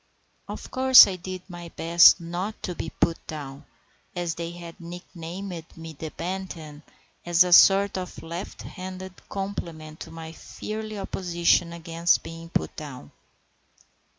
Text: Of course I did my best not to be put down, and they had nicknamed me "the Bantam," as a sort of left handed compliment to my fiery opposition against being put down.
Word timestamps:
Of 0.47 0.71
course 0.71 1.05
I 1.05 1.15
did 1.15 1.47
my 1.47 1.69
best 1.69 2.19
not 2.19 2.63
to 2.63 2.73
be 2.73 2.89
put 2.89 3.17
down, 3.27 3.65
and 4.15 4.27
they 4.29 4.49
had 4.49 4.81
nicknamed 4.81 5.77
me 5.77 5.93
"the 5.93 6.09
Bantam," 6.09 6.81
as 7.23 7.43
a 7.43 7.53
sort 7.53 7.99
of 7.99 8.23
left 8.23 8.63
handed 8.63 9.21
compliment 9.29 9.99
to 9.99 10.09
my 10.09 10.31
fiery 10.31 10.97
opposition 10.97 11.71
against 11.71 12.23
being 12.23 12.49
put 12.49 12.75
down. 12.75 13.11